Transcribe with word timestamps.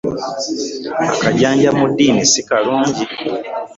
Akajanja 1.05 1.69
mu 1.77 1.85
ddiini 1.89 2.23
si 2.31 2.41
kalungi. 2.49 3.03